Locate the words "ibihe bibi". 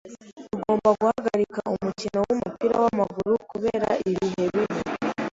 4.09-4.81